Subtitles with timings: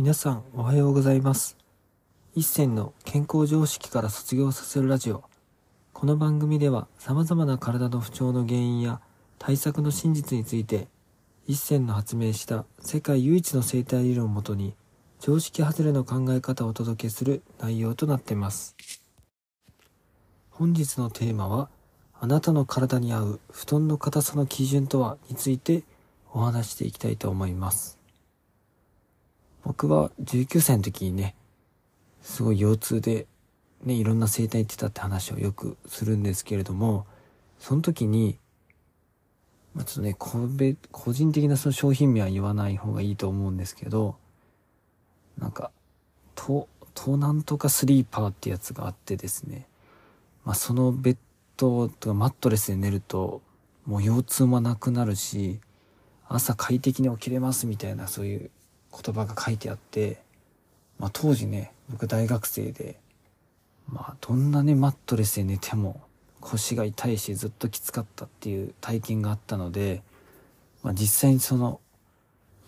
[0.00, 1.58] 皆さんおはようございます。
[2.34, 5.24] 一銭の健康常識から卒業させるラジオ。
[5.92, 9.02] この番組では様々な体の不調の原因や
[9.38, 10.88] 対策の真実について、
[11.46, 14.72] 一銭の発明した世界唯一の生態理論をもとに、
[15.18, 18.76] 常識外れの考え方をお届けする内容となっています。
[20.48, 21.68] 本日のテーマは、
[22.18, 25.82] あなたの体に合う布団の硬さの基準とはについて
[26.32, 27.99] お話していきたいと思います。
[29.64, 31.34] 僕は19歳の時にね、
[32.22, 33.26] すごい腰痛で、
[33.84, 37.06] ね、いろんな整体行ってたって話をよくするんですけれども、
[37.58, 38.38] その時に、
[39.74, 44.16] まあ、ちょっとね、個別、個人的なその商品名は言わない方がいいと思うんですけど、
[45.38, 45.70] なんか、
[46.34, 49.66] と、となんとかスリーパーってやつがあってですね、
[50.44, 51.16] まあ、そのベッ
[51.56, 53.42] ドとかマットレスで寝ると、
[53.86, 55.60] もう腰痛もなくなるし、
[56.28, 58.50] 朝快適に起きれますみたいなそういう
[58.92, 60.22] 言葉が書いてあって、
[60.98, 62.98] まあ当時ね、僕大学生で、
[63.88, 66.00] まあどんなね、マットレスで寝ても
[66.40, 70.02] 腰が痛いしずっときつかったっていう体験があったので、
[70.82, 71.80] まあ実際にその、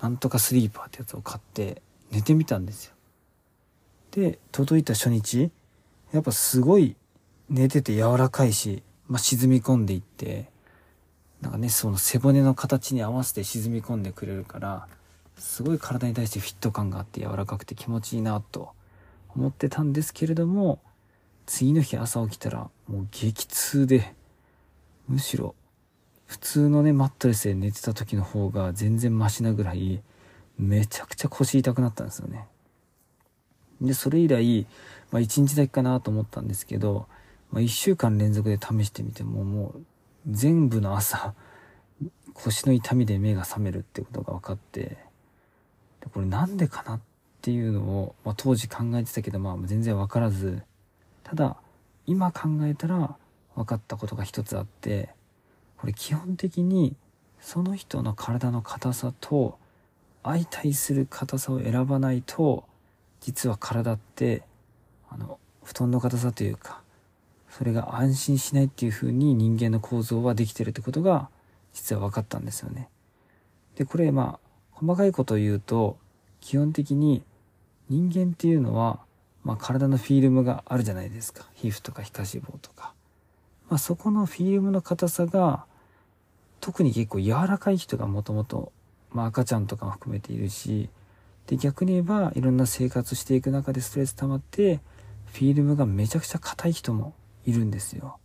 [0.00, 2.94] なんとかスリーパーってやつを買って寝てみたんですよ。
[4.10, 5.50] で、届いた初日、
[6.12, 6.96] やっぱすごい
[7.48, 10.50] 寝てて柔らかいし、まあ沈み込んでいって、
[11.40, 14.88] なんかね、その背骨の形に合わせて沈み込んでくれるから、
[15.42, 18.70] すごい体に対してフィット感があって柔らかくて気持ちいいなと
[19.34, 20.80] 思ってたんですけれども、
[21.46, 24.14] 次の日朝起きたらもう激痛で、
[25.08, 25.54] むしろ
[26.32, 30.00] 普通のね、マットレスで寝てた時の方が全然マシなぐらい、
[30.58, 32.46] めちゃくちゃ腰痛くなったんですよね。
[33.82, 34.66] で、それ以来、
[35.10, 37.06] まあ一日だけかなと思ったんですけど、
[37.50, 39.82] まあ一週間連続で試してみてももう
[40.30, 41.34] 全部の朝、
[42.32, 44.96] 腰の痛みで目が覚めるってことが分かって、
[46.12, 47.00] これなんでかなっ
[47.40, 50.62] ていうのを、まあ、当時考えてたけど、まあ全然分からず、
[51.24, 51.56] ただ、
[52.06, 53.16] 今考えたら
[53.54, 55.10] 分かったことが一つあって、
[55.78, 56.94] これ基本的に
[57.40, 59.58] その人の体の硬さと
[60.22, 62.64] 相対する硬さを選ばないと、
[63.20, 64.42] 実は体って、
[65.10, 66.82] あの、布団の硬さというか、
[67.50, 71.28] それが安心しないっていう風に人間の構造はできてるってことが
[71.74, 72.88] 実は分かったんですよね。
[73.76, 75.98] で、これまあ細かいことを言うと
[76.42, 77.22] 基本的に
[77.88, 79.00] 人間っていうのは
[79.42, 81.46] まあ体のフィルムがあるじゃないですか。
[81.54, 82.92] 皮膚とか皮下脂肪とか。
[83.70, 85.64] まあそこのフィルムの硬さが
[86.60, 88.70] 特に結構柔らかい人がもともと
[89.10, 90.90] ま赤ちゃんとかも含めているし
[91.46, 94.80] で逆に言えばいろんな生活していく中でストレス溜まって
[95.32, 97.14] フィルムがめちゃくちゃ硬い人も
[97.46, 98.18] いるんですよ。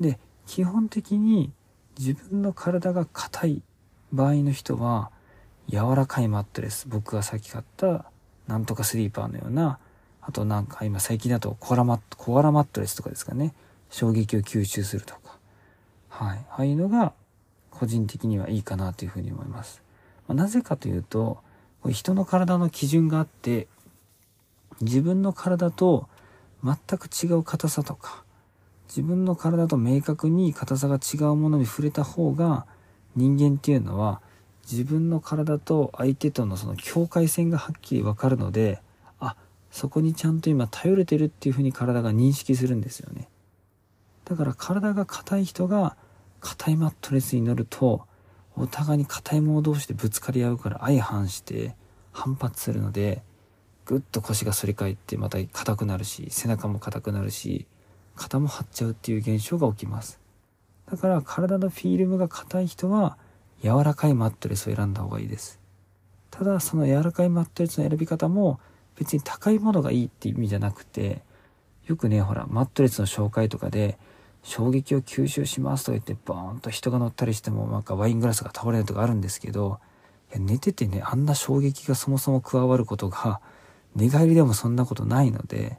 [0.00, 1.52] で、基本的に
[1.98, 3.62] 自分の体が硬い
[4.12, 5.10] 場合の人は、
[5.68, 8.06] 柔らかいマットレス、僕がさっき買った、
[8.46, 9.78] なんとかスリーパーのような、
[10.20, 13.54] あとなんか今最近だとコアラマット、コアラマットレスとかですかね。
[13.90, 15.38] 衝撃を吸収するとか。
[16.08, 16.46] はい。
[16.50, 17.12] ああいうのが、
[17.70, 19.82] 個人的にはいいかなというふうに思います。
[20.26, 21.38] まあ、なぜかというと、
[21.82, 23.68] これ人の体の基準があって、
[24.80, 26.08] 自分の体と
[26.62, 28.24] 全く違う硬さとか
[28.88, 32.66] 自分の体と明確に硬さが違うものに触れた方が
[33.14, 34.20] 人間っていうのは
[34.70, 38.80] 自分の体と相手とのその境界線がはっきりわかるので
[39.20, 39.36] あ
[39.70, 43.28] そこにちゃんと今頼れてるっていうふうに体が認識するんですよね。
[44.24, 45.96] だから体が硬い人が
[46.40, 48.06] 硬いマットレスに乗ると
[48.56, 51.76] お互いに硬いもの同士でぶつかり合うから相反して
[52.12, 53.22] 反発するので
[53.84, 57.66] ぐっと腰が反り返ってまた硬くなるし背中も硬くなるし
[58.16, 60.18] 肩も張っちゃうっていう現象が起きます。
[60.90, 63.18] だから体のフィルムが硬い人は
[63.62, 65.60] 柔らかいマットレスを選んだ方がいいです。
[66.30, 68.60] ただその柔らかいマットレスの選び方も
[68.96, 71.22] 別に高いものがいいって意味じゃなくて
[71.86, 73.98] よくねほらマットレスの紹介とかで
[74.42, 79.80] 衝撃を吸収しますとか言ってボーンと人が乗ったりしてもなんかワイングラスが倒れるとかあるんですけど
[80.30, 83.40] いや寝ててねあんな衝撃がそもそも加わることが
[83.96, 85.78] 寝返りでもそんなことないので、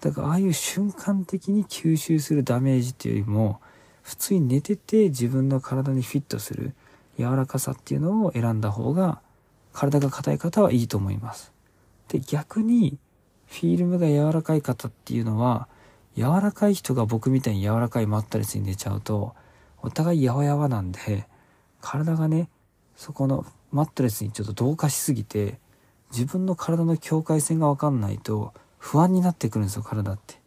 [0.00, 3.60] だからああいう瞬間的に吸収するダメージっていうよりも、
[4.02, 6.74] 普通に寝てて自分の体にフィットする
[7.18, 9.20] 柔らかさっていうのを選んだ方が、
[9.72, 11.52] 体が硬い方はいいと思います。
[12.08, 12.98] で、逆に、
[13.46, 15.68] フィルムが柔らかい方っていうのは、
[16.16, 19.34] 柔らかい人が僕みたいに柔らかいマットレスに寝ちゃうと、
[19.82, 21.26] お互いやわやわなんで、
[21.80, 22.48] 体がね、
[22.96, 25.58] そこのマットレスにちょっと同化しすぎて、
[26.10, 30.40] 自分の体の境界線がわかんないと不安になってくるんですよ、体って。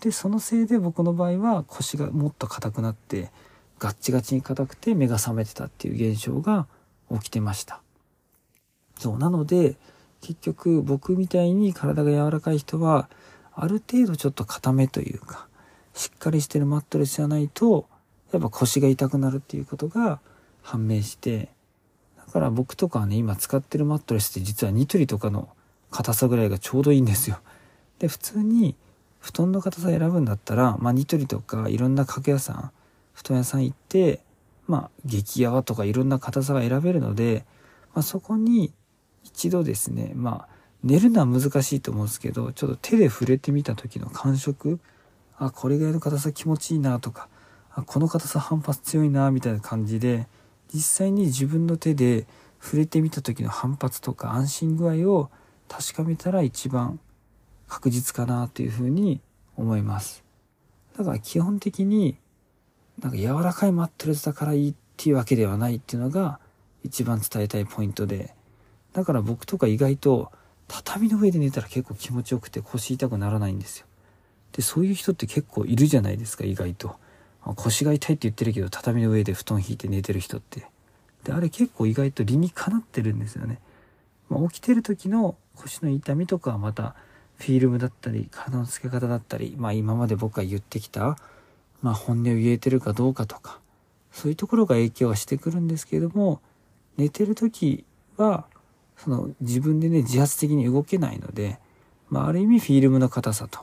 [0.00, 3.30] で、そのせいで僕の場合は腰がもっと硬くなって、
[3.78, 6.66] ガッチガチに硬くて目が覚めてたっていう現象が
[7.12, 7.80] 起きてました。
[8.98, 9.76] そう、なので、
[10.20, 13.08] 結局僕みたいに体が柔らかい人は
[13.54, 15.46] ある程度ちょっと固めというか
[15.94, 17.86] しっかりしてるマットレスじゃないと
[18.32, 20.20] やっぱ腰が痛くなるっていうことが
[20.62, 21.48] 判明して
[22.16, 25.48] だから僕とかはね今使ってるマットレスって実はニトリとかの
[25.90, 27.38] 硬さぐらいがちょうどいいんですよ
[27.98, 28.76] で普通に
[29.18, 32.70] 布団の硬さ選ぶんだったら、まあ、ニトリとかいろんな家具屋さん
[33.18, 34.20] 布団屋さん行って
[34.68, 37.44] まあ激ヤワとかいろんな硬さが選べるので、
[37.92, 38.72] まあ、そこに
[39.24, 40.48] 一度ですねまあ
[40.84, 44.78] 寝るのは難しいと思うんですけどちょっと手で触れてみた時の感触。
[45.40, 47.28] あこれぐらいの硬さ気持ちいいなとか
[47.72, 50.26] あこの硬さ反発強いなみたいな感じで
[50.72, 52.26] 実際に自分の手で
[52.60, 55.30] 触れてみた時の反発とか安心具合を
[55.68, 56.98] 確かめたら一番
[57.68, 59.20] 確実かなというふうに
[59.56, 60.24] 思います。
[60.96, 62.16] だから基本的に
[63.00, 66.40] なんか柔らかいマットレスだからいいっていうわけではないっていうのが
[66.82, 68.34] 一番伝えたいポイントで
[68.92, 70.32] だから僕とか意外と
[70.66, 73.86] 畳の上で寝たら結構気持ちよくて腰痛くならないんですよ。
[74.52, 76.96] でそういう人って結構いるじゃないですか意外と。
[77.56, 80.66] 腰が痛いって言ってるけど畳の上で布団引いて寝てる人って。
[81.24, 83.60] であれ結構意外と理にかなってるんですよね、
[84.28, 86.94] まあ、起きてる時の腰の痛みとかはまた
[87.38, 91.18] フィルムだったり体の付け方だったりまあ今まで僕が言ってきた
[91.82, 93.60] まあ本音を言えてるかどうかとか
[94.12, 96.40] そういうところが影響はしてくるんですけれども
[96.96, 97.84] 寝てる時
[98.16, 98.46] は
[98.96, 101.58] その自分でね自発的に動けないので、
[102.10, 103.60] まあ、ある意味フィルムの硬さと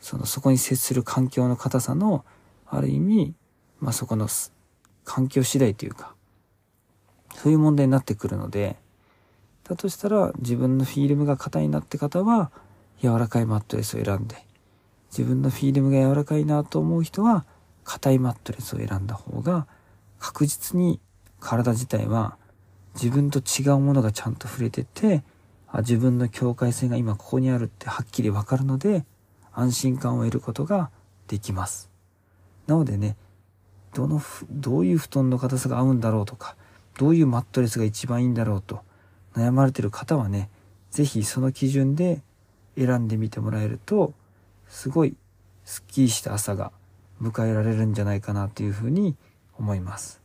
[0.00, 2.24] そのそこに接する環境の硬さの
[2.66, 3.34] ある意味、
[3.80, 4.28] まあ、そこの
[5.04, 6.14] 環境次第というか
[7.36, 8.76] そういう問題になってくるので
[9.64, 12.50] だとしたら自分のフィルムが硬いなって方は
[13.02, 14.36] 柔らかいマットレスを選んで
[15.16, 17.46] 自分のフィールムが柔らかいなと思う人は
[17.84, 19.66] 硬いマットレスを選んだ方が
[20.18, 21.00] 確実に
[21.40, 22.36] 体自体は
[22.94, 25.22] 自分と違うものがちゃんと触れてて
[25.68, 29.04] あ自分の境界線が今ここにあるってはっきりわかるので
[29.52, 30.90] 安心感を得ることが
[31.28, 31.90] できます。
[32.66, 33.16] なのでね、
[33.94, 34.20] どの、
[34.50, 36.56] どういう布団の硬さが合うんだろうとか、
[36.98, 38.80] どういうマットレスが一番いいんだろうと
[39.34, 40.50] 悩まれてる方はね、
[40.90, 42.22] 是非その基準で
[42.76, 44.12] 選んでみてもらえると、
[44.68, 45.16] すごい
[45.64, 46.72] スッキリした朝が
[47.20, 49.16] 迎えられるんじゃないかなというふうに
[49.58, 50.22] 思います。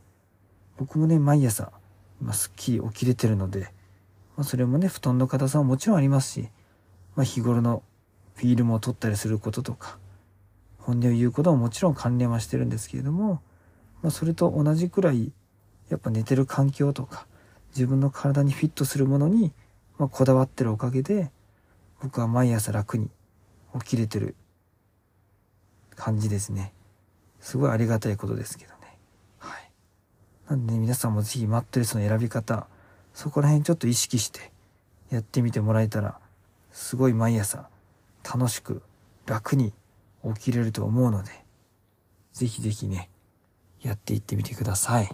[0.77, 1.71] 僕もね、毎朝、
[2.21, 3.71] 今すっきり起きれてるので、
[4.35, 6.49] まあ、それもね、布団の硬さももちろんありますし、
[7.15, 7.83] まあ、日頃の
[8.35, 9.99] フィルムを取ったりすることとか、
[10.79, 13.41] 本音を言うことももちろん関連はしてるんですけれども、
[14.01, 15.31] まあ、それと同じくらい
[15.89, 17.27] やっぱ寝てる環境とか
[17.75, 19.53] 自分の体にフィットするものに、
[19.97, 21.31] まあ、こだわってるおかげで
[22.01, 23.09] 僕は毎朝楽に
[23.79, 24.35] 起きれてる
[25.95, 26.73] 感じですね
[27.39, 28.97] すごいありがたいことですけどね
[29.39, 29.71] はい
[30.49, 32.67] なんでね皆さんも是非マットレスの選び方
[33.13, 34.51] そこら辺ちょっと意識して
[35.09, 36.19] やってみてもらえたら
[36.71, 37.69] すごい毎朝
[38.23, 38.81] 楽しく
[39.25, 39.73] 楽に
[40.23, 41.31] 起きれると思うので、
[42.33, 43.09] ぜひぜひね、
[43.81, 45.09] やっていってみてください。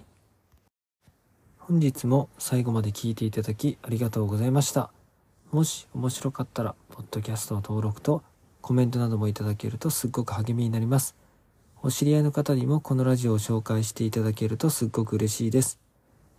[1.57, 4.91] 本日も最後まで聞いていただきありがとうございました。
[5.51, 8.23] もし面白かったら、ポッドキャストの登録と
[8.67, 11.15] コメントなどもいただけるとすっごく励みになります。
[11.81, 15.79] お知り合いの方にもこのラジオを紹介していただけるとすっごく嬉しいです。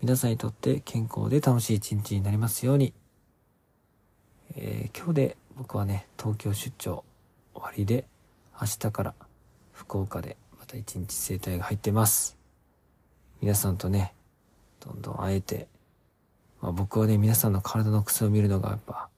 [0.02, 2.92] 皆さんにとって健康で楽しい一日になりますように。
[4.56, 7.02] えー、今日で僕はね、東京出張
[7.54, 8.04] 終わりで、
[8.60, 9.14] 明日から
[9.72, 12.36] 福岡でまた一日整体が入ってます。
[13.40, 14.12] 皆さんとね、
[14.80, 15.66] どんどん会えて、
[16.60, 19.08] まあ僕はね、皆さんの体の癖を見るのがやっぱ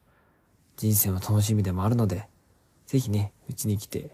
[0.77, 2.29] 人生の楽しみでもあるので、
[2.91, 4.11] ぜひね、うちに来て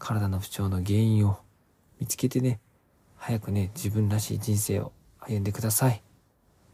[0.00, 1.38] 体の不調の原因を
[2.00, 2.58] 見つけてね、
[3.16, 4.90] 早くね、自分らしい人生を
[5.20, 6.02] 歩んでください。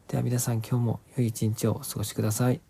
[0.09, 2.66] では皆さん今日も良い一日をお過ごしください。